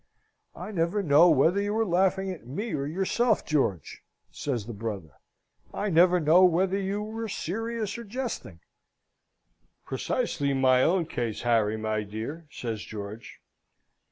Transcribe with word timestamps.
"I 0.55 0.71
never 0.71 1.03
know 1.03 1.29
whether 1.29 1.61
you 1.61 1.77
are 1.77 1.85
laughing 1.85 2.31
at 2.31 2.47
me 2.47 2.73
or 2.73 2.87
yourself, 2.87 3.45
George" 3.45 4.01
says 4.31 4.65
the 4.65 4.73
brother. 4.73 5.11
I 5.75 5.91
never 5.91 6.19
know 6.19 6.43
whether 6.43 6.75
you 6.75 7.15
are 7.19 7.27
serious 7.29 7.99
or 7.99 8.03
jesting. 8.03 8.61
"Precisely 9.85 10.55
my 10.55 10.81
own 10.81 11.05
case, 11.05 11.43
Harry, 11.43 11.77
my 11.77 12.01
dear!" 12.01 12.47
says 12.49 12.81
George. 12.81 13.41